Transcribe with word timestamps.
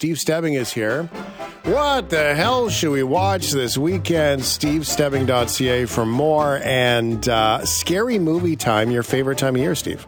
Steve 0.00 0.18
Stebbing 0.18 0.54
is 0.54 0.72
here. 0.72 1.02
What 1.64 2.08
the 2.08 2.34
hell 2.34 2.70
should 2.70 2.90
we 2.90 3.02
watch 3.02 3.50
this 3.50 3.76
weekend? 3.76 4.40
SteveStebbing.ca 4.40 5.84
for 5.84 6.06
more 6.06 6.58
and 6.64 7.28
uh, 7.28 7.66
scary 7.66 8.18
movie 8.18 8.56
time. 8.56 8.90
Your 8.90 9.02
favorite 9.02 9.36
time 9.36 9.56
of 9.56 9.60
year, 9.60 9.74
Steve? 9.74 10.06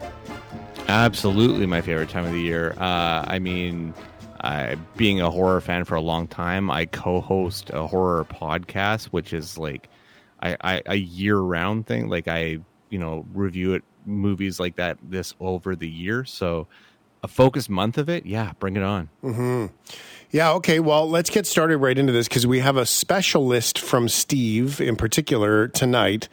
Absolutely, 0.87 1.67
my 1.67 1.81
favorite 1.81 2.09
time 2.09 2.25
of 2.25 2.31
the 2.31 2.41
year. 2.41 2.73
Uh, 2.79 3.23
I 3.27 3.37
mean, 3.37 3.93
uh, 4.41 4.77
being 4.97 5.21
a 5.21 5.29
horror 5.29 5.61
fan 5.61 5.83
for 5.85 5.93
a 5.93 6.01
long 6.01 6.25
time, 6.25 6.71
I 6.71 6.87
co-host 6.87 7.69
a 7.69 7.85
horror 7.85 8.25
podcast, 8.25 9.09
which 9.09 9.31
is 9.31 9.59
like 9.59 9.89
I, 10.41 10.57
I, 10.59 10.81
a 10.87 10.95
year-round 10.95 11.85
thing. 11.85 12.09
Like 12.09 12.27
I, 12.27 12.57
you 12.89 12.97
know, 12.97 13.27
review 13.31 13.75
it 13.75 13.83
movies 14.07 14.59
like 14.59 14.77
that 14.77 14.97
this 15.03 15.35
over 15.39 15.75
the 15.75 15.87
year. 15.87 16.25
So 16.25 16.67
a 17.23 17.27
focused 17.27 17.69
month 17.69 17.97
of 17.97 18.09
it, 18.09 18.25
yeah, 18.25 18.51
bring 18.59 18.75
it 18.75 18.83
on. 18.83 19.09
Mm-hmm. 19.23 19.67
Yeah, 20.29 20.51
okay. 20.53 20.79
Well, 20.79 21.09
let's 21.09 21.29
get 21.29 21.47
started 21.47 21.77
right 21.77 21.97
into 21.97 22.11
this 22.11 22.27
because 22.27 22.45
we 22.45 22.59
have 22.59 22.75
a 22.75 22.85
special 22.85 23.45
list 23.45 23.79
from 23.79 24.09
Steve 24.09 24.81
in 24.81 24.95
particular 24.95 25.67
tonight. 25.67 26.27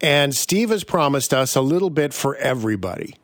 And 0.00 0.34
Steve 0.34 0.70
has 0.70 0.84
promised 0.84 1.32
us 1.32 1.56
a 1.56 1.60
little 1.60 1.90
bit 1.90 2.12
for 2.12 2.36
everybody. 2.36 3.14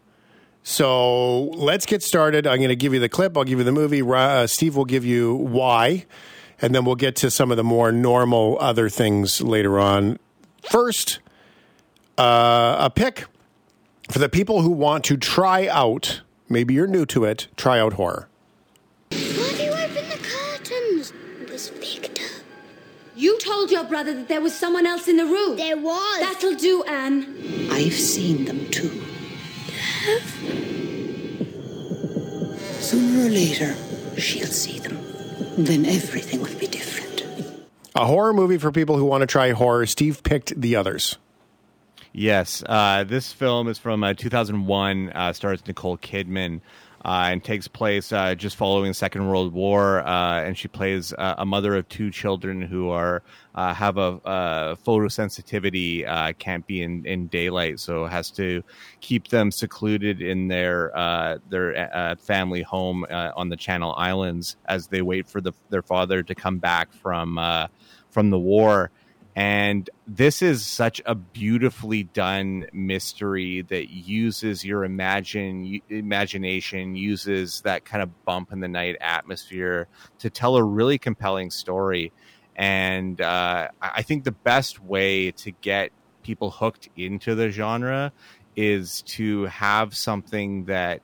So 0.62 1.44
let's 1.46 1.84
get 1.84 2.02
started. 2.02 2.46
I'm 2.46 2.58
going 2.58 2.68
to 2.68 2.76
give 2.76 2.94
you 2.94 3.00
the 3.00 3.08
clip, 3.08 3.36
I'll 3.36 3.44
give 3.44 3.58
you 3.58 3.64
the 3.64 3.72
movie. 3.72 4.02
Uh, 4.02 4.46
Steve 4.46 4.76
will 4.76 4.84
give 4.84 5.04
you 5.04 5.34
why, 5.34 6.06
and 6.60 6.74
then 6.74 6.84
we'll 6.84 6.96
get 6.96 7.16
to 7.16 7.30
some 7.30 7.50
of 7.50 7.56
the 7.56 7.64
more 7.64 7.90
normal 7.92 8.56
other 8.60 8.88
things 8.88 9.40
later 9.40 9.80
on. 9.80 10.18
First, 10.62 11.18
uh, 12.18 12.76
a 12.78 12.90
pick 12.90 13.24
for 14.10 14.18
the 14.18 14.28
people 14.28 14.62
who 14.62 14.70
want 14.70 15.04
to 15.04 15.16
try 15.16 15.66
out, 15.66 16.20
maybe 16.50 16.74
you're 16.74 16.86
new 16.86 17.06
to 17.06 17.24
it, 17.24 17.48
try 17.56 17.80
out 17.80 17.94
horror. 17.94 18.28
Why 19.10 19.16
do 19.56 19.62
you 19.62 19.70
open 19.70 20.08
the 20.10 20.20
curtains? 20.22 21.12
It 21.40 21.50
was 21.50 21.70
Victor. 21.70 22.22
You 23.16 23.38
told 23.38 23.70
your 23.70 23.84
brother 23.84 24.12
that 24.14 24.28
there 24.28 24.40
was 24.40 24.54
someone 24.54 24.86
else 24.86 25.08
in 25.08 25.16
the 25.16 25.26
room. 25.26 25.56
There 25.56 25.78
was. 25.78 26.20
That'll 26.20 26.56
do, 26.56 26.82
Anne. 26.84 27.68
I've 27.70 27.94
seen 27.94 28.44
them 28.44 28.70
too. 28.70 29.02
Sooner 32.80 33.26
or 33.26 33.30
later, 33.30 33.74
she'll 34.18 34.46
see 34.46 34.78
them. 34.78 34.98
Then 35.56 35.84
everything 35.84 36.40
will 36.40 36.58
be 36.58 36.66
different. 36.66 37.24
A 37.94 38.06
horror 38.06 38.32
movie 38.32 38.58
for 38.58 38.72
people 38.72 38.96
who 38.96 39.04
want 39.04 39.20
to 39.22 39.26
try 39.26 39.50
horror. 39.50 39.84
Steve 39.84 40.22
picked 40.22 40.58
the 40.58 40.76
others. 40.76 41.18
Yes, 42.12 42.64
uh, 42.66 43.04
this 43.04 43.32
film 43.32 43.68
is 43.68 43.78
from 43.78 44.02
uh, 44.02 44.14
2001. 44.14 45.10
Uh, 45.10 45.32
stars 45.32 45.66
Nicole 45.66 45.98
Kidman. 45.98 46.60
Uh, 47.02 47.28
and 47.32 47.42
takes 47.42 47.66
place 47.66 48.12
uh, 48.12 48.34
just 48.34 48.56
following 48.56 48.90
the 48.90 48.94
Second 48.94 49.26
World 49.26 49.54
War. 49.54 50.06
Uh, 50.06 50.42
and 50.42 50.58
she 50.58 50.68
plays 50.68 51.14
a 51.16 51.46
mother 51.46 51.74
of 51.74 51.88
two 51.88 52.10
children 52.10 52.60
who 52.60 52.90
are 52.90 53.22
have 53.54 53.96
a, 53.96 54.76
photosensitivity, 54.86 56.36
can't 56.36 56.66
be 56.66 56.82
in, 56.82 57.06
in 57.06 57.28
daylight, 57.28 57.80
so 57.80 58.04
has 58.04 58.30
to 58.32 58.62
keep 59.00 59.28
them 59.28 59.50
secluded 59.50 60.20
in 60.20 60.48
their 60.48 61.38
their 61.48 62.16
family 62.20 62.60
home 62.60 63.06
on 63.10 63.48
the 63.48 63.56
Channel 63.56 63.94
Islands 63.96 64.56
as 64.66 64.88
they 64.88 65.00
wait 65.00 65.26
for 65.26 65.40
the, 65.40 65.54
their 65.70 65.80
father 65.80 66.22
to 66.22 66.34
come 66.34 66.58
back 66.58 66.92
from 66.92 67.40
from 68.10 68.28
the 68.28 68.38
war 68.38 68.90
and 69.36 69.88
this 70.06 70.42
is 70.42 70.66
such 70.66 71.00
a 71.06 71.14
beautifully 71.14 72.02
done 72.02 72.66
mystery 72.72 73.62
that 73.62 73.90
uses 73.90 74.64
your 74.64 74.84
imagine 74.84 75.80
imagination 75.88 76.96
uses 76.96 77.60
that 77.62 77.84
kind 77.84 78.02
of 78.02 78.24
bump 78.24 78.52
in 78.52 78.60
the 78.60 78.68
night 78.68 78.96
atmosphere 79.00 79.86
to 80.18 80.30
tell 80.30 80.56
a 80.56 80.64
really 80.64 80.98
compelling 80.98 81.50
story. 81.50 82.12
And 82.56 83.20
uh, 83.20 83.68
i 83.80 84.02
think 84.02 84.24
the 84.24 84.32
best 84.32 84.82
way 84.82 85.30
to 85.30 85.50
get 85.50 85.92
people 86.22 86.50
hooked 86.50 86.88
into 86.96 87.34
the 87.34 87.50
genre 87.50 88.12
is 88.56 89.02
to 89.02 89.44
have 89.46 89.96
something 89.96 90.64
that 90.66 91.00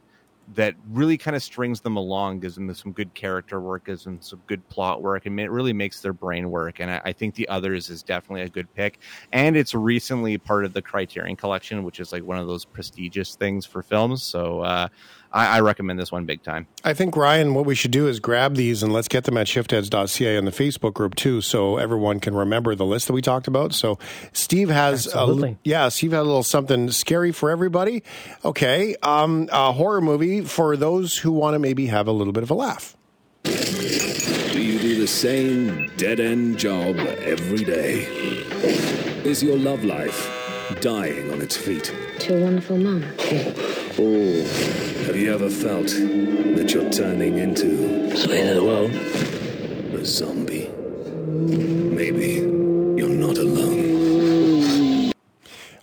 that 0.55 0.75
really 0.91 1.19
kind 1.19 1.35
of 1.35 1.43
strings 1.43 1.81
them 1.81 1.97
along, 1.97 2.41
gives 2.41 2.55
them 2.55 2.73
some 2.73 2.93
good 2.93 3.13
character 3.15 3.61
work, 3.61 3.87
gives 3.87 4.05
them 4.05 4.19
some 4.21 4.41
good 4.47 4.67
plot 4.69 5.03
work, 5.03 5.27
and 5.27 5.39
it 5.41 5.51
really 5.51 5.73
makes 5.73 6.01
their 6.01 6.13
brain 6.13 6.51
work. 6.51 6.79
And 6.81 6.91
I, 6.91 7.01
I, 7.07 7.13
think 7.13 7.35
the 7.35 7.49
others 7.49 7.91
is 7.91 8.03
definitely 8.03 8.43
a 8.43 8.49
good 8.49 8.73
pick. 8.75 9.01
And 9.33 9.57
it's 9.57 9.75
recently 9.75 10.39
part 10.39 10.65
of 10.65 10.73
the 10.73 10.83
Criterion 10.83 11.37
Collection, 11.37 11.83
which 11.83 11.99
is 11.99 12.13
like 12.13 12.23
one 12.23 12.39
of 12.39 12.47
those 12.47 12.65
prestigious 12.65 13.35
things 13.35 13.67
for 13.67 13.83
films. 13.83 14.23
So 14.23 14.61
uh, 14.61 14.89
I, 15.37 15.59
I, 15.59 15.61
recommend 15.61 15.99
this 15.99 16.11
one 16.11 16.25
big 16.25 16.43
time. 16.43 16.67
I 16.83 16.95
think 16.95 17.15
Ryan, 17.15 17.53
what 17.53 17.67
we 17.67 17.75
should 17.75 17.91
do 17.91 18.09
is 18.09 18.21
grab 18.21 18.55
these 18.55 18.83
and 18.83 18.91
let's 18.91 19.07
get 19.07 19.25
them 19.25 19.37
at 19.37 19.47
shiftheads.ca 19.47 20.37
in 20.37 20.47
the 20.47 20.51
Facebook 20.51 20.95
group 20.95 21.15
too, 21.15 21.43
so 21.43 21.77
everyone 21.77 22.21
can 22.21 22.35
remember 22.35 22.75
the 22.75 22.87
list 22.87 23.07
that 23.09 23.13
we 23.13 23.21
talked 23.21 23.47
about. 23.47 23.75
So 23.75 23.99
Steve 24.33 24.71
has, 24.71 25.07
Absolutely. 25.07 25.51
a, 25.51 25.59
yeah, 25.63 25.89
Steve 25.91 26.13
had 26.13 26.21
a 26.21 26.23
little 26.23 26.43
something 26.43 26.91
scary 26.91 27.33
for 27.33 27.51
everybody. 27.51 28.03
Okay, 28.47 28.97
um, 29.03 29.51
a 29.53 29.73
horror 29.73 30.01
movie 30.01 30.41
for 30.41 30.75
those 30.75 31.19
who 31.19 31.33
want 31.33 31.55
to 31.55 31.59
maybe 31.59 31.87
have 31.89 32.09
a 32.09 32.13
little 32.13 32.33
bit 32.33 32.43
of 32.43 32.51
a 32.51 32.55
laugh. 32.55 32.97
Do 33.43 33.53
you 34.63 34.79
do 34.79 34.99
the 34.99 35.07
same 35.07 35.91
dead 35.99 36.19
end 36.19 36.59
job 36.59 36.97
every 36.97 37.63
day? 37.63 38.05
Is 39.25 39.43
your 39.43 39.59
love 39.59 39.85
life 39.85 40.33
dying 40.81 41.31
on 41.31 41.43
its 41.43 41.59
feet? 41.59 41.93
To 42.21 42.39
a 42.39 42.41
wonderful 42.41 42.79
mom. 42.79 43.05
Oh, 43.99 44.43
have 45.07 45.17
you 45.17 45.33
ever 45.33 45.49
felt 45.49 45.87
that 45.89 46.71
you're 46.73 46.91
turning 46.91 47.39
into 47.39 48.15
Slain 48.17 48.49
of 48.49 48.57
the 48.57 48.65
world? 48.65 48.91
a 49.95 50.05
zombie? 50.05 50.69
Maybe 50.69 52.35
you're 53.01 53.09
not 53.09 53.39
alone. 53.39 55.13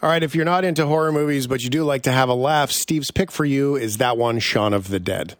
All 0.03 0.09
right, 0.09 0.21
if 0.21 0.35
you're 0.35 0.45
not 0.45 0.63
into 0.65 0.85
horror 0.85 1.11
movies, 1.11 1.47
but 1.47 1.63
you 1.63 1.69
do 1.69 1.83
like 1.83 2.03
to 2.03 2.11
have 2.11 2.29
a 2.29 2.33
laugh, 2.35 2.71
Steve's 2.71 3.09
pick 3.09 3.31
for 3.31 3.45
you 3.45 3.75
is 3.75 3.97
that 3.97 4.17
one, 4.17 4.37
Shaun 4.39 4.73
of 4.73 4.89
the 4.89 4.99
Dead. 4.99 5.35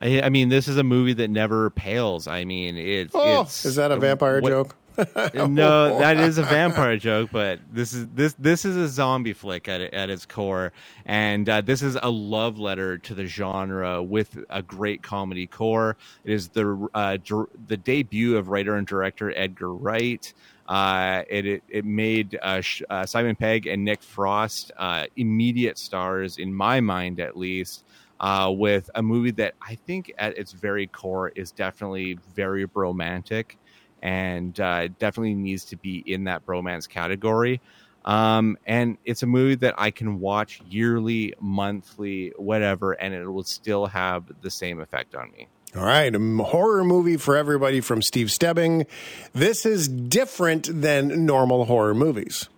I, 0.00 0.22
I 0.22 0.28
mean, 0.30 0.48
this 0.48 0.68
is 0.68 0.78
a 0.78 0.82
movie 0.84 1.12
that 1.14 1.28
never 1.28 1.68
pales. 1.70 2.26
I 2.26 2.44
mean, 2.44 2.76
it, 2.78 3.10
Oh, 3.12 3.42
it's 3.42 3.64
is 3.66 3.76
that 3.76 3.90
a 3.92 3.96
vampire 3.96 4.40
what- 4.40 4.48
joke? 4.48 4.76
no, 5.34 5.98
that 5.98 6.18
is 6.18 6.38
a 6.38 6.42
vampire 6.42 6.96
joke, 6.96 7.30
but 7.32 7.60
this 7.72 7.92
is 7.92 8.06
this 8.08 8.34
this 8.34 8.64
is 8.64 8.76
a 8.76 8.88
zombie 8.88 9.32
flick 9.32 9.68
at 9.68 9.80
at 9.80 10.10
its 10.10 10.26
core, 10.26 10.72
and 11.06 11.48
uh, 11.48 11.60
this 11.60 11.82
is 11.82 11.96
a 12.02 12.10
love 12.10 12.58
letter 12.58 12.98
to 12.98 13.14
the 13.14 13.26
genre 13.26 14.02
with 14.02 14.38
a 14.50 14.62
great 14.62 15.02
comedy 15.02 15.46
core. 15.46 15.96
It 16.24 16.32
is 16.32 16.48
the 16.50 16.88
uh, 16.94 17.18
dir- 17.24 17.48
the 17.66 17.76
debut 17.76 18.36
of 18.36 18.48
writer 18.48 18.76
and 18.76 18.86
director 18.86 19.32
Edgar 19.36 19.74
Wright. 19.74 20.32
Uh, 20.68 21.22
it, 21.28 21.46
it 21.46 21.62
it 21.68 21.84
made 21.84 22.38
uh, 22.42 22.60
Sh- 22.60 22.82
uh, 22.90 23.06
Simon 23.06 23.36
Pegg 23.36 23.66
and 23.66 23.84
Nick 23.84 24.02
Frost 24.02 24.72
uh, 24.78 25.06
immediate 25.16 25.78
stars 25.78 26.38
in 26.38 26.52
my 26.54 26.80
mind, 26.80 27.20
at 27.20 27.36
least. 27.36 27.84
Uh, 28.20 28.48
with 28.56 28.88
a 28.94 29.02
movie 29.02 29.32
that 29.32 29.54
I 29.60 29.74
think 29.74 30.12
at 30.16 30.38
its 30.38 30.52
very 30.52 30.86
core 30.86 31.30
is 31.30 31.50
definitely 31.50 32.18
very 32.36 32.66
romantic 32.72 33.58
and 34.02 34.58
uh, 34.60 34.88
definitely 34.98 35.34
needs 35.34 35.64
to 35.66 35.76
be 35.76 36.02
in 36.04 36.24
that 36.24 36.44
bromance 36.44 36.88
category. 36.88 37.60
Um, 38.04 38.58
and 38.66 38.98
it's 39.04 39.22
a 39.22 39.26
movie 39.26 39.54
that 39.56 39.76
I 39.78 39.92
can 39.92 40.18
watch 40.18 40.60
yearly, 40.68 41.34
monthly, 41.40 42.32
whatever, 42.36 42.92
and 42.92 43.14
it 43.14 43.28
will 43.28 43.44
still 43.44 43.86
have 43.86 44.24
the 44.42 44.50
same 44.50 44.80
effect 44.80 45.14
on 45.14 45.30
me. 45.30 45.46
All 45.76 45.84
right, 45.84 46.12
a 46.12 46.16
m- 46.16 46.40
horror 46.40 46.84
movie 46.84 47.16
for 47.16 47.36
everybody 47.36 47.80
from 47.80 48.02
Steve 48.02 48.30
Stebbing. 48.30 48.86
This 49.32 49.64
is 49.64 49.88
different 49.88 50.68
than 50.82 51.24
normal 51.24 51.64
horror 51.64 51.94
movies. 51.94 52.48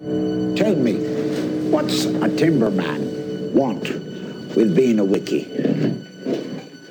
Tell 0.00 0.76
me, 0.76 0.94
what's 1.70 2.04
a 2.04 2.28
timberman 2.28 3.52
want 3.52 3.82
with 4.56 4.74
being 4.76 4.98
a 5.00 5.04
wickie? 5.04 5.44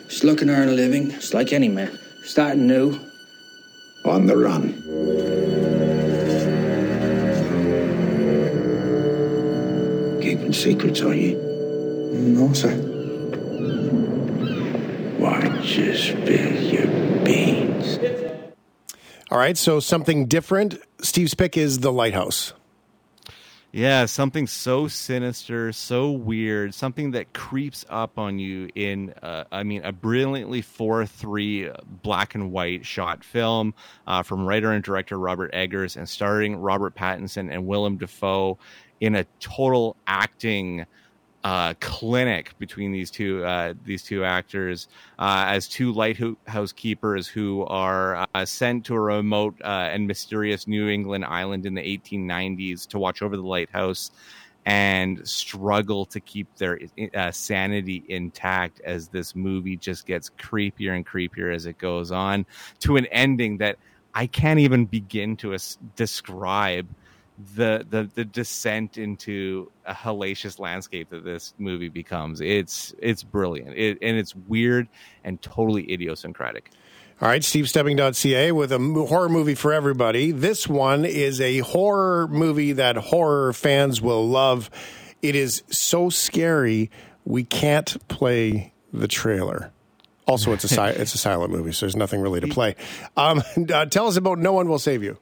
Just 0.10 0.24
looking 0.24 0.50
to 0.50 0.54
earn 0.54 0.70
a 0.70 0.74
living, 0.74 1.10
just 1.10 1.34
like 1.34 1.54
any 1.54 1.70
man. 1.70 1.98
Starting 2.24 2.68
new. 2.68 3.00
On 4.06 4.26
the 4.26 4.38
run. 4.38 4.74
Keeping 10.22 10.54
secrets, 10.54 11.02
are 11.02 11.14
you? 11.14 11.38
No, 12.14 12.52
sir. 12.54 12.74
Why 15.18 15.48
just 15.62 16.10
spill 16.10 16.54
your 16.64 16.88
beans? 17.24 18.00
All 19.32 19.38
right, 19.38 19.58
so 19.58 19.80
something 19.80 20.28
different. 20.28 20.80
Steve's 21.02 21.34
pick 21.34 21.58
is 21.58 21.80
The 21.80 21.92
Lighthouse. 21.92 22.54
Yeah, 23.76 24.06
something 24.06 24.46
so 24.46 24.88
sinister, 24.88 25.74
so 25.74 26.12
weird, 26.12 26.76
something 26.76 27.10
that 27.12 27.34
creeps 27.34 27.84
up 27.90 28.20
on 28.20 28.38
you 28.38 28.70
in, 28.76 29.16
uh, 29.24 29.46
I 29.52 29.64
mean, 29.64 29.84
a 29.84 29.92
brilliantly 29.92 30.62
4 30.62 31.08
3 31.08 31.72
black 32.04 32.36
and 32.36 32.52
white 32.52 32.86
shot 32.86 33.24
film 33.24 33.74
uh, 34.06 34.22
from 34.22 34.46
writer 34.46 34.72
and 34.72 34.84
director 34.84 35.18
Robert 35.18 35.50
Eggers 35.56 35.98
and 35.98 36.08
starring 36.08 36.56
Robert 36.56 36.94
Pattinson 36.94 37.52
and 37.52 37.66
Willem 37.66 37.98
Dafoe 37.98 38.60
in 39.02 39.16
a 39.16 39.26
total 39.40 39.96
acting 40.06 40.86
uh, 41.44 41.74
clinic 41.80 42.58
between 42.58 42.92
these 42.92 43.12
two 43.12 43.44
uh, 43.44 43.74
these 43.84 44.04
two 44.04 44.24
actors 44.24 44.88
uh, 45.20 45.46
as 45.48 45.68
two 45.68 45.92
lighthouse 45.92 46.72
keepers 46.72 47.28
who 47.28 47.66
are 47.66 48.26
uh, 48.34 48.46
sent 48.46 48.86
to 48.86 48.96
a 48.96 49.00
remote 49.00 49.56
uh, 49.64 49.90
and 49.92 50.08
mysterious 50.08 50.68
New 50.68 50.88
England 50.88 51.26
island 51.26 51.66
in 51.66 51.74
the 51.74 51.82
1890s 51.82 52.88
to 52.88 53.00
watch 53.00 53.22
over 53.22 53.36
the 53.36 53.44
lighthouse 53.44 54.12
and 54.66 55.28
struggle 55.28 56.06
to 56.06 56.22
keep 56.22 56.48
their 56.56 56.80
uh, 57.14 57.32
sanity 57.32 58.06
intact 58.08 58.80
as 58.86 59.10
this 59.10 59.36
movie 59.36 59.76
just 59.76 60.06
gets 60.06 60.30
creepier 60.40 60.96
and 60.96 61.06
creepier 61.06 61.54
as 61.54 61.66
it 61.66 61.78
goes 61.78 62.12
on 62.12 62.46
to 62.80 62.96
an 62.96 63.06
ending 63.08 63.58
that 63.58 63.78
I 64.14 64.28
can't 64.28 64.60
even 64.60 64.86
begin 64.86 65.36
to 65.38 65.58
describe 65.96 66.88
the 67.56 67.86
the 67.90 68.10
the 68.14 68.26
descent 68.26 68.98
into 68.98 69.72
a 69.86 69.94
hellacious 69.94 70.60
landscape 70.60 71.10
that 71.10 71.24
this 71.24 71.54
movie 71.58 71.90
becomes. 71.90 72.42
It's 72.42 72.94
it's 73.00 73.24
brilliant. 73.24 73.76
It, 73.76 73.98
and 74.02 74.18
it's 74.18 74.36
weird 74.36 74.88
and 75.24 75.42
totally 75.42 75.92
idiosyncratic. 75.92 76.72
All 77.22 77.28
right, 77.30 77.42
stevestebbing.ca 77.42 78.52
with 78.52 78.72
a 78.72 78.80
horror 79.08 79.30
movie 79.30 79.56
for 79.56 79.72
everybody. 79.72 80.32
This 80.32 80.68
one 80.68 81.06
is 81.06 81.40
a 81.40 81.60
horror 81.60 82.28
movie 82.28 82.74
that 82.74 82.98
horror 82.98 83.54
fans 83.54 84.02
will 84.02 84.28
love. 84.28 84.70
It 85.22 85.36
is 85.36 85.64
so 85.70 86.10
scary 86.10 86.92
we 87.24 87.44
can't 87.44 88.06
play 88.10 88.74
the 88.92 89.08
trailer. 89.08 89.72
Also, 90.28 90.52
it's 90.54 90.64
a 90.64 90.68
si- 90.68 90.82
it's 91.02 91.16
a 91.16 91.18
silent 91.18 91.52
movie, 91.52 91.72
so 91.72 91.86
there's 91.86 91.96
nothing 91.96 92.20
really 92.20 92.42
to 92.42 92.48
play. 92.48 92.76
Um, 93.16 93.42
uh, 93.74 93.86
tell 93.86 94.08
us 94.08 94.18
about 94.18 94.40
No 94.40 94.54
One 94.54 94.68
Will 94.68 94.80
Save 94.80 95.04
You. 95.04 95.18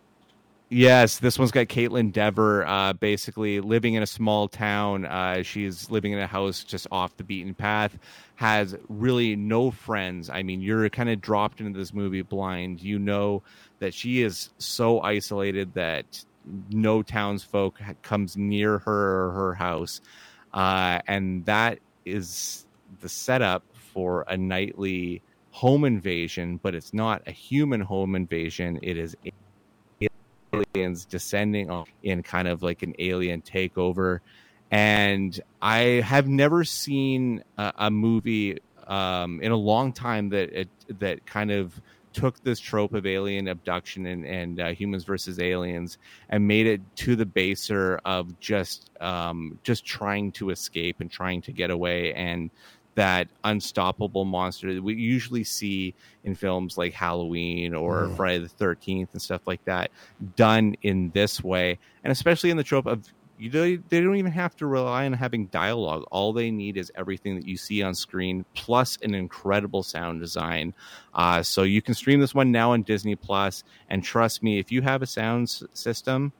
Yes, 0.74 1.20
this 1.20 1.38
one's 1.38 1.52
got 1.52 1.68
Kaitlyn 1.68 2.14
Dever, 2.14 2.66
uh, 2.66 2.94
basically 2.94 3.60
living 3.60 3.96
in 3.96 4.04
a 4.04 4.08
small 4.08 4.48
town. 4.48 5.04
Uh, 5.06 5.44
she's 5.44 5.92
living 5.92 6.14
in 6.14 6.20
a 6.20 6.28
house 6.28 6.64
just 6.64 6.88
off 6.94 7.18
the 7.18 7.26
beaten 7.26 7.54
path, 7.54 8.00
has 8.36 8.78
really 8.88 9.36
no 9.36 9.72
friends. 9.72 10.30
I 10.30 10.44
mean, 10.44 10.62
you're 10.62 10.88
kind 10.90 11.10
of 11.10 11.20
dropped 11.20 11.60
into 11.60 11.78
this 11.78 11.94
movie 11.94 12.22
blind. 12.22 12.82
You 12.82 13.00
know 13.00 13.44
that 13.80 13.94
she 13.94 14.22
is 14.22 14.50
so 14.60 15.02
isolated 15.02 15.74
that 15.74 16.24
no 16.70 17.04
townsfolk 17.04 17.78
comes 18.02 18.38
near 18.38 18.78
her 18.78 19.26
or 19.26 19.32
her 19.34 19.54
house. 19.56 20.00
Uh, 20.54 21.00
and 21.06 21.44
that 21.48 21.80
is 22.06 22.66
the 23.02 23.10
setup 23.10 23.66
for 23.74 24.24
a 24.30 24.38
nightly 24.38 25.22
home 25.50 25.84
invasion, 25.84 26.62
but 26.64 26.76
it's 26.76 26.94
not 26.94 27.24
a 27.28 27.32
human 27.32 27.82
home 27.82 28.16
invasion. 28.16 28.80
It 28.82 28.96
is 28.98 29.18
aliens 30.74 31.06
descending 31.06 31.86
in 32.04 32.24
kind 32.24 32.48
of 32.48 32.64
like 32.64 32.84
an 32.84 32.94
alien 33.00 33.42
takeover. 33.42 34.20
And 34.70 35.40
I 35.62 36.02
have 36.06 36.28
never 36.28 36.64
seen 36.64 37.44
a, 37.58 37.74
a 37.78 37.92
movie 37.92 38.60
um, 38.88 39.42
in 39.42 39.52
a 39.52 39.58
long 39.58 39.94
time 39.94 40.30
that 40.30 40.52
it, 40.54 40.70
that 41.00 41.26
kind 41.26 41.52
of 41.52 41.80
took 42.14 42.42
this 42.44 42.60
trope 42.60 42.94
of 42.94 43.06
alien 43.06 43.48
abduction 43.48 44.06
and, 44.06 44.26
and 44.26 44.60
uh, 44.60 44.68
humans 44.74 45.04
versus 45.04 45.40
aliens 45.40 45.98
and 46.30 46.46
made 46.46 46.68
it 46.68 46.82
to 46.96 47.16
the 47.16 47.26
baser 47.26 48.00
of 48.04 48.38
just 48.40 48.90
um, 49.00 49.58
just 49.64 49.86
trying 49.86 50.32
to 50.34 50.50
escape 50.50 51.00
and 51.00 51.10
trying 51.10 51.42
to 51.42 51.54
get 51.54 51.70
away 51.70 52.14
and 52.14 52.50
that 52.96 53.28
unstoppable 53.44 54.26
monster 54.26 54.74
that 54.74 54.84
we 54.84 54.96
usually 54.96 55.44
see 55.44 55.94
in 56.24 56.36
films 56.36 56.78
like 56.78 56.94
Halloween 56.94 57.74
or 57.74 58.04
mm. 58.04 58.16
Friday 58.16 58.40
the 58.40 58.66
13th 58.66 59.08
and 59.14 59.22
stuff 59.22 59.48
like 59.48 59.64
that 59.66 59.92
done 60.36 60.76
in 60.82 61.10
this 61.12 61.44
way. 61.44 61.80
And 62.04 62.12
especially 62.12 62.50
in 62.50 62.58
the 62.58 62.64
trope 62.64 62.86
of 62.86 63.06
you 63.42 63.50
they 63.50 64.02
don't 64.02 64.18
even 64.18 64.32
have 64.32 64.56
to 64.58 64.68
rely 64.68 65.06
on 65.06 65.14
having 65.14 65.48
dialogue. 65.48 66.04
All 66.12 66.32
they 66.32 66.52
need 66.52 66.78
is 66.78 66.92
everything 66.94 67.36
that 67.36 67.48
you 67.48 67.58
see 67.58 67.82
on 67.82 67.96
screen, 67.96 68.46
plus 68.54 69.00
an 69.02 69.16
incredible 69.16 69.82
sound 69.82 70.22
design. 70.22 70.76
Uh, 71.16 71.42
so 71.42 71.64
you 71.64 71.82
can 71.82 71.96
stream 71.96 72.20
this 72.20 72.36
one 72.36 72.52
now 72.52 72.74
on 72.74 72.84
Disney 72.84 73.16
Plus, 73.16 73.64
and 73.90 74.04
trust 74.04 74.44
me, 74.44 74.60
if 74.60 74.72
you 74.72 74.84
have 74.84 75.02
a 75.02 75.08
sound 75.08 75.50
system, 75.74 76.32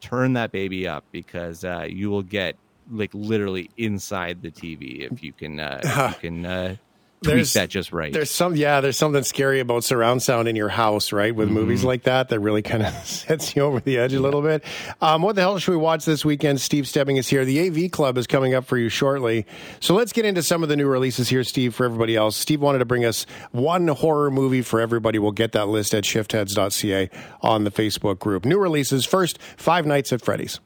turn 0.00 0.34
that 0.34 0.52
baby 0.52 0.86
up 0.86 1.04
because 1.10 1.64
uh, 1.64 1.86
you 1.88 2.08
will 2.08 2.22
get 2.22 2.56
like 2.90 3.10
literally 3.14 3.70
inside 3.76 4.42
the 4.42 4.50
TV 4.50 5.10
if 5.10 5.22
you 5.22 5.32
can 5.32 5.60
uh, 5.60 5.80
if 5.82 5.96
you 5.96 6.20
can 6.30 6.46
uh, 6.46 6.76
tweak 7.24 7.36
there's, 7.36 7.52
that 7.54 7.68
just 7.70 7.92
right. 7.92 8.12
There's 8.12 8.30
some 8.30 8.56
yeah, 8.56 8.80
there's 8.80 8.96
something 8.96 9.22
scary 9.22 9.60
about 9.60 9.84
surround 9.84 10.22
sound 10.22 10.48
in 10.48 10.56
your 10.56 10.68
house, 10.68 11.12
right? 11.12 11.34
With 11.34 11.48
mm-hmm. 11.48 11.54
movies 11.54 11.84
like 11.84 12.04
that, 12.04 12.28
that 12.28 12.40
really 12.40 12.62
kind 12.62 12.82
of 12.84 12.92
sets 13.04 13.56
you 13.56 13.62
over 13.62 13.80
the 13.80 13.98
edge 13.98 14.14
a 14.14 14.20
little 14.20 14.42
bit. 14.42 14.64
Um, 15.00 15.22
what 15.22 15.36
the 15.36 15.42
hell 15.42 15.58
should 15.58 15.72
we 15.72 15.78
watch 15.78 16.04
this 16.04 16.24
weekend? 16.24 16.60
Steve 16.60 16.86
Stebbing 16.86 17.16
is 17.16 17.28
here. 17.28 17.44
The 17.44 17.68
AV 17.68 17.90
Club 17.90 18.18
is 18.18 18.26
coming 18.26 18.54
up 18.54 18.64
for 18.64 18.78
you 18.78 18.88
shortly. 18.88 19.46
So 19.80 19.94
let's 19.94 20.12
get 20.12 20.24
into 20.24 20.42
some 20.42 20.62
of 20.62 20.68
the 20.68 20.76
new 20.76 20.86
releases 20.86 21.28
here, 21.28 21.44
Steve, 21.44 21.74
for 21.74 21.84
everybody 21.84 22.16
else. 22.16 22.36
Steve 22.36 22.60
wanted 22.60 22.78
to 22.78 22.84
bring 22.84 23.04
us 23.04 23.26
one 23.52 23.88
horror 23.88 24.30
movie 24.30 24.62
for 24.62 24.80
everybody. 24.80 25.18
We'll 25.18 25.32
get 25.32 25.52
that 25.52 25.68
list 25.68 25.94
at 25.94 26.04
shiftheads.ca 26.04 27.10
on 27.42 27.64
the 27.64 27.70
Facebook 27.70 28.18
group. 28.18 28.44
New 28.44 28.58
releases 28.58 29.04
first, 29.04 29.40
Five 29.56 29.86
Nights 29.86 30.12
at 30.12 30.20
Freddy's. 30.22 30.60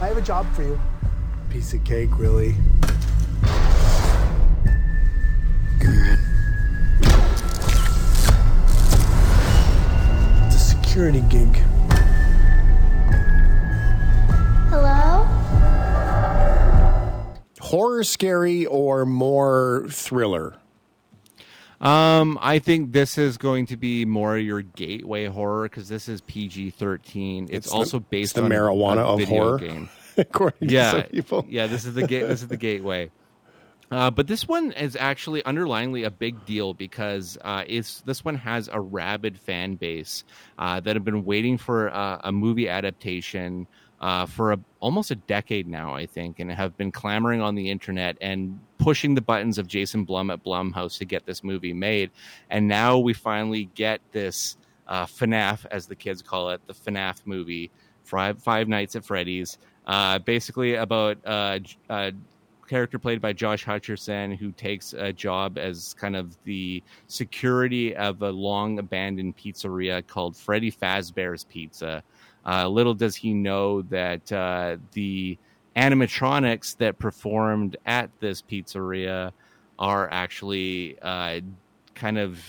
I 0.00 0.06
have 0.06 0.16
a 0.16 0.22
job 0.22 0.50
for 0.54 0.62
you. 0.62 0.80
Piece 1.50 1.74
of 1.74 1.84
cake, 1.84 2.08
really. 2.18 2.54
Good. 5.78 6.18
It's 10.46 10.54
a 10.54 10.58
security 10.58 11.20
gig. 11.28 11.54
Hello? 14.70 15.26
Horror, 17.60 18.02
scary, 18.02 18.64
or 18.64 19.04
more 19.04 19.86
thriller? 19.90 20.59
Um, 21.80 22.38
I 22.42 22.58
think 22.58 22.92
this 22.92 23.16
is 23.16 23.38
going 23.38 23.66
to 23.66 23.76
be 23.76 24.04
more 24.04 24.36
your 24.36 24.60
gateway 24.60 25.26
horror 25.26 25.62
because 25.62 25.88
this 25.88 26.08
is 26.08 26.20
PG 26.20 26.70
thirteen. 26.70 27.44
It's, 27.44 27.66
it's, 27.66 27.72
also 27.72 28.00
based 28.00 28.34
the 28.34 28.42
on 28.42 28.50
the 28.50 28.54
marijuana 28.54 28.98
a, 28.98 29.06
a 29.06 29.22
of 29.22 29.28
horror. 29.28 29.58
Game. 29.58 29.88
According 30.18 30.68
yeah, 30.68 31.02
people. 31.02 31.46
yeah. 31.48 31.66
This 31.66 31.86
is 31.86 31.94
the 31.94 32.06
gate. 32.06 32.26
this 32.28 32.42
is 32.42 32.48
the 32.48 32.58
gateway. 32.58 33.10
Uh, 33.90 34.10
but 34.10 34.28
this 34.28 34.46
one 34.46 34.70
is 34.72 34.94
actually 34.94 35.42
underlyingly 35.42 36.06
a 36.06 36.10
big 36.10 36.44
deal 36.44 36.74
because 36.74 37.36
uh, 37.42 37.64
it's 37.66 38.02
this 38.02 38.24
one 38.24 38.36
has 38.36 38.68
a 38.70 38.80
rabid 38.80 39.38
fan 39.38 39.74
base 39.74 40.22
uh, 40.58 40.78
that 40.80 40.94
have 40.94 41.04
been 41.04 41.24
waiting 41.24 41.58
for 41.58 41.88
a 41.88 42.30
movie 42.30 42.68
adaptation 42.68 43.66
uh, 44.00 44.26
for 44.26 44.52
a, 44.52 44.58
almost 44.80 45.10
a 45.10 45.14
decade 45.14 45.68
now, 45.68 45.94
I 45.94 46.06
think, 46.06 46.40
and 46.40 46.50
have 46.50 46.76
been 46.76 46.90
clamoring 46.90 47.40
on 47.42 47.54
the 47.54 47.70
internet 47.70 48.16
and 48.20 48.58
pushing 48.78 49.14
the 49.14 49.20
buttons 49.20 49.58
of 49.58 49.66
Jason 49.66 50.04
Blum 50.04 50.30
at 50.30 50.42
Blumhouse 50.42 50.98
to 50.98 51.04
get 51.04 51.26
this 51.26 51.44
movie 51.44 51.74
made. 51.74 52.10
And 52.48 52.66
now 52.66 52.98
we 52.98 53.12
finally 53.12 53.68
get 53.74 54.00
this 54.12 54.56
uh, 54.88 55.06
FNAF, 55.06 55.66
as 55.70 55.86
the 55.86 55.94
kids 55.94 56.22
call 56.22 56.50
it, 56.50 56.60
the 56.66 56.74
FNAF 56.74 57.26
movie, 57.26 57.70
Five, 58.04 58.42
Five 58.42 58.68
Nights 58.68 58.96
at 58.96 59.04
Freddy's, 59.04 59.58
uh, 59.86 60.18
basically 60.18 60.74
about 60.74 61.18
uh, 61.24 61.58
a 61.90 62.12
character 62.70 62.98
played 62.98 63.20
by 63.20 63.32
Josh 63.32 63.64
Hutcherson 63.64 64.36
who 64.36 64.52
takes 64.52 64.92
a 64.92 65.12
job 65.12 65.58
as 65.58 65.94
kind 65.94 66.16
of 66.16 66.36
the 66.44 66.82
security 67.08 67.94
of 67.96 68.22
a 68.22 68.30
long 68.30 68.78
abandoned 68.78 69.36
pizzeria 69.36 70.06
called 70.06 70.36
Freddy 70.36 70.70
Fazbear's 70.70 71.44
Pizza. 71.44 72.02
Uh, 72.44 72.68
little 72.68 72.94
does 72.94 73.16
he 73.16 73.34
know 73.34 73.82
that 73.82 74.30
uh, 74.32 74.76
the 74.92 75.38
animatronics 75.76 76.76
that 76.78 76.98
performed 76.98 77.76
at 77.86 78.10
this 78.20 78.42
pizzeria 78.42 79.32
are 79.78 80.10
actually 80.10 80.98
uh, 81.00 81.40
kind 81.94 82.18
of 82.18 82.42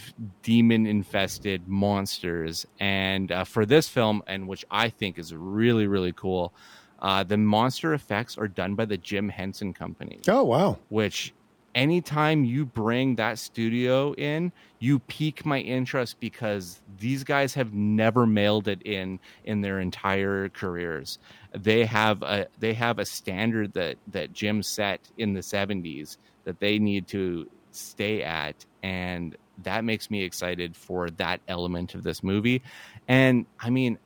demon 0.44 0.88
infested 0.88 1.68
monsters. 1.68 2.66
And 2.80 3.32
uh, 3.32 3.44
for 3.44 3.66
this 3.66 3.88
film, 3.88 4.24
and 4.28 4.48
which 4.48 4.66
I 4.72 4.90
think 4.90 5.20
is 5.20 5.34
really, 5.36 5.88
really 5.88 6.14
cool, 6.14 6.54
uh, 7.00 7.24
the 7.24 7.38
monster 7.38 7.94
effects 7.94 8.38
are 8.38 8.48
done 8.48 8.76
by 8.76 8.86
the 8.86 8.98
Jim 8.98 9.30
Henson 9.30 9.74
Company. 9.74 10.20
Oh, 10.28 10.44
wow. 10.44 10.78
Which 10.90 11.34
anytime 11.76 12.44
you 12.44 12.66
bring 12.66 13.16
that 13.16 13.40
studio 13.40 14.14
in, 14.14 14.52
you 14.80 15.00
pique 15.00 15.46
my 15.46 15.60
interest 15.60 16.20
because 16.20 16.82
these 16.98 17.24
guys 17.24 17.54
have 17.54 17.74
never 17.74 18.26
mailed 18.26 18.68
it 18.68 18.82
in 18.84 19.20
in 19.44 19.62
their 19.62 19.80
entire 19.80 20.50
careers. 20.50 21.20
They 21.54 21.86
have 21.86 22.22
a 22.24 22.48
they 22.60 22.74
have 22.74 23.00
a 23.00 23.06
standard 23.06 23.74
that 23.74 23.98
that 24.08 24.34
Jim 24.34 24.64
set 24.64 25.02
in 25.18 25.34
the 25.34 25.42
70s 25.42 26.18
that 26.44 26.60
they 26.60 26.80
need 26.80 27.08
to 27.08 27.50
stay 27.72 28.24
at 28.24 28.66
and 28.84 29.36
that 29.64 29.84
makes 29.84 30.10
me 30.10 30.24
excited 30.24 30.76
for 30.76 31.10
that 31.12 31.40
element 31.48 31.94
of 31.94 32.04
this 32.04 32.24
movie. 32.24 32.62
And 33.08 33.46
I 33.60 33.70
mean, 33.70 33.98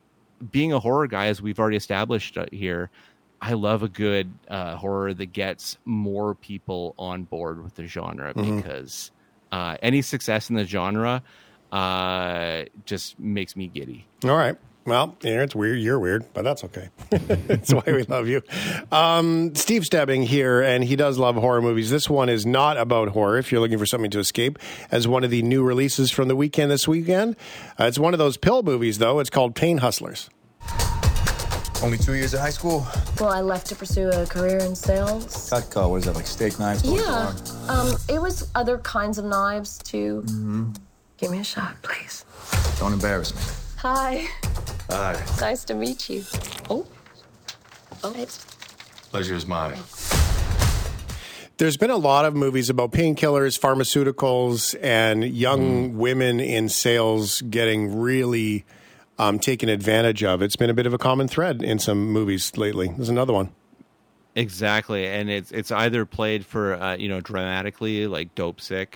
being 0.51 0.73
a 0.73 0.79
horror 0.79 1.07
guy 1.07 1.27
as 1.27 1.41
we've 1.41 1.59
already 1.59 1.77
established 1.77 2.37
uh, 2.37 2.45
here, 2.51 2.89
I 3.45 3.53
love 3.53 3.83
a 3.83 3.87
good 3.87 4.33
uh, 4.47 4.75
horror 4.75 5.13
that 5.13 5.27
gets 5.27 5.77
more 5.85 6.33
people 6.33 6.95
on 6.97 7.25
board 7.25 7.63
with 7.63 7.75
the 7.75 7.85
genre 7.85 8.33
mm-hmm. 8.33 8.57
because 8.57 9.11
uh, 9.51 9.77
any 9.83 10.01
success 10.01 10.49
in 10.49 10.55
the 10.55 10.65
genre 10.65 11.21
uh, 11.71 12.63
just 12.85 13.19
makes 13.19 13.55
me 13.55 13.67
giddy. 13.67 14.07
All 14.23 14.35
right. 14.35 14.57
Well, 14.87 15.15
yeah, 15.21 15.43
it's 15.43 15.55
weird. 15.55 15.79
You're 15.79 15.99
weird, 15.99 16.25
but 16.33 16.43
that's 16.43 16.63
okay. 16.63 16.89
that's 17.09 17.71
why 17.71 17.83
we 17.85 18.01
love 18.03 18.27
you. 18.27 18.41
Um, 18.91 19.53
Steve 19.53 19.85
Stebbing 19.85 20.23
here, 20.23 20.63
and 20.63 20.83
he 20.83 20.95
does 20.95 21.19
love 21.19 21.35
horror 21.35 21.61
movies. 21.61 21.91
This 21.91 22.09
one 22.09 22.29
is 22.29 22.47
not 22.47 22.77
about 22.77 23.09
horror. 23.09 23.37
If 23.37 23.51
you're 23.51 23.61
looking 23.61 23.77
for 23.77 23.85
something 23.85 24.11
to 24.11 24.19
escape, 24.19 24.57
as 24.89 25.07
one 25.07 25.23
of 25.23 25.29
the 25.29 25.43
new 25.43 25.63
releases 25.63 26.09
from 26.09 26.29
the 26.29 26.35
weekend 26.35 26.71
this 26.71 26.87
weekend, 26.87 27.35
uh, 27.79 27.85
it's 27.85 27.99
one 27.99 28.13
of 28.13 28.17
those 28.17 28.37
pill 28.37 28.63
movies. 28.63 28.97
Though 28.97 29.19
it's 29.19 29.29
called 29.29 29.53
Pain 29.53 29.77
Hustlers. 29.77 30.31
Only 31.83 31.97
two 31.97 32.13
years 32.13 32.33
of 32.33 32.39
high 32.39 32.49
school. 32.49 32.87
Well, 33.19 33.29
I 33.29 33.41
left 33.41 33.67
to 33.67 33.75
pursue 33.75 34.09
a 34.09 34.25
career 34.25 34.57
in 34.57 34.75
sales. 34.75 35.25
Cutco, 35.49 35.89
what 35.89 35.97
is 35.97 36.05
that, 36.05 36.15
like 36.15 36.25
steak 36.25 36.57
knives? 36.59 36.83
Yeah. 36.83 37.35
Um, 37.67 37.95
it 38.09 38.21
was 38.21 38.49
other 38.55 38.77
kinds 38.79 39.17
of 39.17 39.25
knives 39.25 39.77
too. 39.79 40.23
Mm-hmm. 40.25 40.71
Give 41.17 41.31
me 41.31 41.39
a 41.39 41.43
shot, 41.43 41.75
please. 41.81 42.25
Don't 42.79 42.93
embarrass 42.93 43.35
me. 43.35 43.41
Hi. 43.77 44.27
Hi. 44.89 45.23
Nice 45.39 45.63
to 45.65 45.73
meet 45.73 46.09
you. 46.09 46.23
Oh. 46.69 46.87
Oh. 48.03 48.25
Pleasure 49.11 49.35
is 49.35 49.45
mine. 49.45 49.77
There's 51.57 51.77
been 51.77 51.89
a 51.89 51.95
lot 51.95 52.25
of 52.25 52.35
movies 52.35 52.69
about 52.69 52.91
painkillers, 52.91 53.57
pharmaceuticals, 53.57 54.75
and 54.81 55.23
young 55.23 55.97
women 55.97 56.41
in 56.41 56.67
sales 56.67 57.41
getting 57.43 57.97
really 57.97 58.65
um, 59.17 59.39
taken 59.39 59.69
advantage 59.69 60.23
of. 60.23 60.41
It's 60.41 60.55
been 60.55 60.69
a 60.69 60.73
bit 60.73 60.85
of 60.85 60.93
a 60.93 60.97
common 60.97 61.27
thread 61.27 61.61
in 61.61 61.79
some 61.79 62.11
movies 62.11 62.55
lately. 62.57 62.89
There's 62.89 63.09
another 63.09 63.33
one. 63.33 63.51
Exactly, 64.35 65.07
and 65.07 65.29
it's 65.29 65.51
it's 65.51 65.71
either 65.71 66.05
played 66.05 66.45
for 66.45 66.73
uh, 66.73 66.97
you 66.97 67.07
know 67.07 67.21
dramatically 67.21 68.05
like 68.05 68.35
Dopesick, 68.35 68.95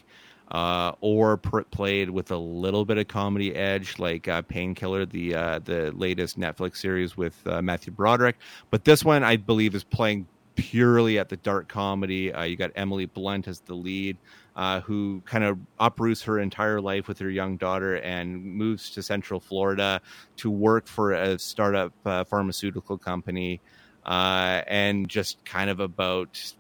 uh, 0.52 0.92
or 1.00 1.38
pr- 1.38 1.62
played 1.62 2.10
with 2.10 2.32
a 2.32 2.38
little 2.38 2.84
bit 2.84 2.98
of 2.98 3.08
comedy 3.08 3.56
edge 3.56 4.00
like 4.00 4.28
uh, 4.28 4.42
Painkiller, 4.42 5.06
the 5.06 5.36
uh, 5.36 5.60
the 5.60 5.92
latest 5.92 6.38
Netflix 6.38 6.78
series 6.78 7.16
with 7.16 7.36
uh, 7.48 7.62
Matthew 7.62 7.94
Broderick. 7.94 8.36
But 8.70 8.84
this 8.84 9.06
one, 9.06 9.24
I 9.24 9.38
believe, 9.38 9.76
is 9.76 9.84
playing 9.86 10.28
purely 10.56 11.18
at 11.18 11.30
the 11.30 11.38
dark 11.38 11.70
comedy. 11.70 12.34
Uh, 12.34 12.44
you 12.44 12.58
got 12.58 12.72
Emily 12.76 13.06
Blunt 13.06 13.48
as 13.48 13.62
the 13.62 13.76
lead, 13.76 14.18
uh, 14.60 14.82
who 14.82 15.22
kind 15.26 15.46
of 15.46 15.58
uproots 15.80 16.22
her 16.24 16.38
entire 16.38 16.82
life 16.82 17.08
with 17.08 17.18
her 17.18 17.30
young 17.30 17.56
daughter 17.56 17.96
and 17.96 18.44
moves 18.44 18.90
to 18.90 19.02
Central 19.02 19.40
Florida 19.40 20.02
to 20.36 20.52
work 20.52 20.86
for 20.86 21.14
a 21.14 21.40
startup 21.40 21.94
uh, 22.06 22.26
pharmaceutical 22.26 22.98
company, 22.98 23.62
uh, 24.06 24.62
and 24.68 25.08
just 25.08 25.46
kind 25.46 25.70
of 25.70 25.80
about 25.80 26.54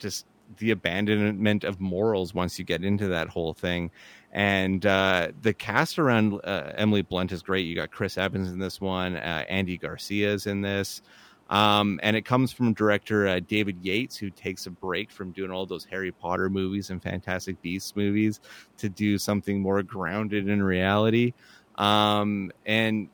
just 0.00 0.26
the 0.58 0.72
abandonment 0.72 1.62
of 1.62 1.80
morals 1.80 2.34
once 2.34 2.58
you 2.58 2.64
get 2.64 2.82
into 2.82 3.06
that 3.06 3.28
whole 3.28 3.54
thing. 3.54 3.92
And 4.32 4.84
uh, 4.84 5.28
the 5.40 5.54
cast 5.54 6.00
around 6.00 6.40
uh, 6.42 6.72
Emily 6.74 7.02
Blunt 7.02 7.30
is 7.30 7.42
great. 7.42 7.66
You 7.66 7.76
got 7.76 7.92
Chris 7.92 8.18
Evans 8.18 8.50
in 8.50 8.58
this 8.58 8.80
one, 8.80 9.14
Andy 9.14 9.78
Garcia 9.78 10.32
is 10.32 10.48
in 10.48 10.60
this. 10.60 11.02
Um, 11.50 12.00
and 12.02 12.16
it 12.16 12.24
comes 12.24 12.52
from 12.52 12.72
director 12.72 13.28
uh, 13.28 13.40
David 13.40 13.78
Yates, 13.82 14.16
who 14.16 14.30
takes 14.30 14.66
a 14.66 14.70
break 14.70 15.10
from 15.10 15.30
doing 15.32 15.50
all 15.50 15.66
those 15.66 15.84
Harry 15.84 16.10
Potter 16.10 16.48
movies 16.48 16.90
and 16.90 17.02
Fantastic 17.02 17.60
Beasts 17.60 17.94
movies 17.94 18.40
to 18.78 18.88
do 18.88 19.18
something 19.18 19.60
more 19.60 19.82
grounded 19.82 20.48
in 20.48 20.62
reality. 20.62 21.34
Um, 21.76 22.50
and 22.64 23.08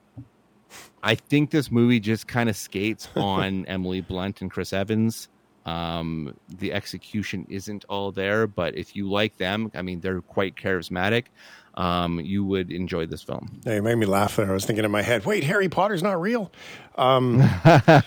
I 1.03 1.15
think 1.17 1.51
this 1.51 1.71
movie 1.71 2.01
just 2.01 2.29
kind 2.29 2.49
of 2.49 2.57
skates 2.57 3.09
on 3.17 3.67
Emily 3.67 4.01
Blunt 4.01 4.43
and 4.43 4.51
Chris 4.51 4.73
Evans. 4.73 5.29
Um, 5.67 6.35
the 6.49 6.73
execution 6.73 7.47
isn't 7.49 7.85
all 7.89 8.13
there, 8.13 8.47
but 8.47 8.77
if 8.77 8.97
you 8.97 9.11
like 9.11 9.37
them, 9.37 9.71
I 9.75 9.83
mean, 9.83 10.01
they're 10.01 10.23
quite 10.23 10.57
charismatic. 10.57 11.27
Um, 11.75 12.21
you 12.21 12.45
would 12.45 12.71
enjoy 12.71 13.07
this 13.07 13.23
film. 13.23 13.61
Hey, 13.65 13.77
it 13.77 13.83
made 13.83 13.95
me 13.95 14.07
laugh 14.07 14.37
there. 14.37 14.51
I 14.51 14.53
was 14.53 14.65
thinking 14.65 14.85
in 14.85 14.91
my 14.91 15.03
head, 15.03 15.25
wait, 15.25 15.45
Harry 15.45 15.69
Potter's 15.69 16.03
not 16.03 16.21
real. 16.21 16.51
Um, 16.97 17.41
uh, 17.65 18.03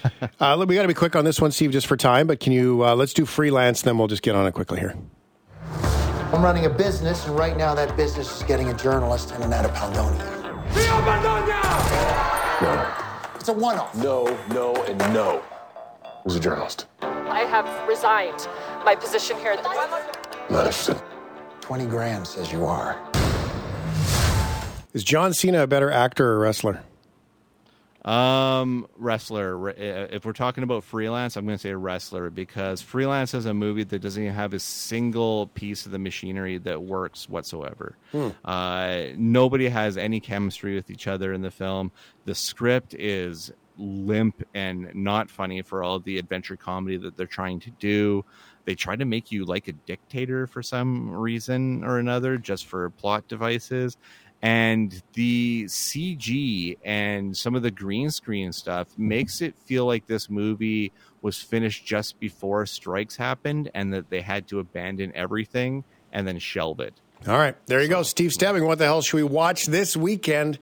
we 0.68 0.76
got 0.76 0.82
to 0.82 0.88
be 0.88 0.94
quick 0.94 1.16
on 1.16 1.26
this 1.26 1.40
one, 1.40 1.52
Steve, 1.52 1.72
just 1.72 1.88
for 1.88 1.98
time. 1.98 2.28
But 2.28 2.40
can 2.40 2.52
you 2.52 2.84
uh, 2.84 2.96
let's 2.96 3.14
do 3.14 3.26
freelance, 3.26 3.82
then 3.82 3.98
we'll 3.98 4.08
just 4.08 4.22
get 4.22 4.36
on 4.36 4.46
it 4.46 4.54
quickly 4.54 4.80
here. 4.80 4.96
I'm 6.34 6.44
running 6.44 6.66
a 6.66 6.70
business, 6.70 7.26
and 7.28 7.38
right 7.38 7.56
now 7.56 7.76
that 7.76 7.96
business 7.96 8.38
is 8.38 8.44
getting 8.44 8.70
a 8.70 8.74
journalist 8.74 9.32
and 9.32 9.44
an 9.44 9.54
Annetta 9.54 9.70
Paldonia. 9.70 10.44
No. 12.62 12.94
It's 13.36 13.50
a 13.50 13.54
one-off. 13.54 13.96
No, 13.96 14.26
no, 14.50 14.74
and 14.86 14.98
no. 15.14 15.44
Who's 16.24 16.36
a 16.36 16.40
journalist? 16.40 16.88
I 17.02 17.42
have 17.50 17.88
resigned 17.88 18.48
my 18.84 18.96
position 18.96 19.38
here. 19.38 19.56
Not 19.56 20.66
interested. 20.66 21.02
20 21.62 21.86
grand 21.86 22.26
says 22.26 22.52
you 22.52 22.66
are. 22.66 23.13
Is 24.94 25.04
John 25.04 25.34
Cena 25.34 25.64
a 25.64 25.68
better 25.68 25.90
actor 25.90 26.34
or 26.34 26.40
wrestler? 26.40 26.84
Um, 28.06 28.86
wrestler. 28.96 29.70
If 29.72 30.24
we're 30.24 30.34
talking 30.34 30.64
about 30.64 30.84
freelance, 30.84 31.36
I'm 31.36 31.46
going 31.46 31.58
to 31.58 31.62
say 31.62 31.74
wrestler 31.74 32.30
because 32.30 32.82
freelance 32.82 33.34
is 33.34 33.48
a 33.48 33.54
movie 33.56 33.86
that 33.86 34.00
doesn't 34.00 34.22
even 34.22 34.36
have 34.36 34.54
a 34.54 34.60
single 34.60 35.48
piece 35.48 35.88
of 35.88 35.94
the 35.94 36.00
machinery 36.00 36.60
that 36.60 36.84
works 36.84 37.28
whatsoever. 37.28 37.98
Hmm. 38.12 38.30
Uh, 38.46 39.06
nobody 39.16 39.68
has 39.68 39.98
any 39.98 40.20
chemistry 40.20 40.76
with 40.76 40.92
each 40.92 41.08
other 41.08 41.34
in 41.34 41.42
the 41.42 41.52
film. 41.52 41.92
The 42.26 42.36
script 42.36 42.94
is 42.94 43.52
limp 43.80 44.46
and 44.54 44.94
not 44.94 45.32
funny 45.32 45.64
for 45.64 45.82
all 45.82 46.00
the 46.00 46.20
adventure 46.20 46.56
comedy 46.56 46.98
that 46.98 47.18
they're 47.18 47.26
trying 47.26 47.60
to 47.62 47.72
do. 47.72 48.24
They 48.66 48.76
try 48.76 48.96
to 48.96 49.06
make 49.06 49.32
you 49.32 49.46
like 49.46 49.68
a 49.68 49.74
dictator 49.74 50.46
for 50.46 50.62
some 50.62 51.10
reason 51.10 51.84
or 51.84 51.98
another, 51.98 52.38
just 52.38 52.68
for 52.68 52.90
plot 52.92 53.28
devices 53.28 53.98
and 54.44 55.02
the 55.14 55.64
CG 55.64 56.78
and 56.84 57.36
some 57.36 57.56
of 57.56 57.64
the 57.64 57.72
green 57.72 58.12
screen 58.12 58.52
stuff 58.52 58.90
mm-hmm. 58.90 59.08
makes 59.08 59.42
it 59.42 59.56
feel 59.66 59.86
like 59.86 60.06
this 60.06 60.30
movie 60.30 60.92
was 61.22 61.42
finished 61.42 61.86
just 61.86 62.20
before 62.20 62.66
strikes 62.66 63.16
happened 63.16 63.72
and 63.74 63.94
that 63.94 64.10
they 64.10 64.20
had 64.20 64.46
to 64.50 64.60
abandon 64.60 65.14
everything 65.16 65.86
and 66.12 66.28
then 66.28 66.38
shelve 66.38 66.82
it. 66.82 66.94
All 67.26 67.38
right, 67.38 67.56
there 67.68 67.82
you 67.82 67.88
go, 67.88 68.04
Steve 68.04 68.34
Stebbing. 68.34 68.66
What 68.66 68.80
the 68.80 68.84
hell 68.84 69.02
should 69.02 69.16
we 69.16 69.24
watch 69.24 69.66
this 69.66 69.96
weekend? 69.96 70.60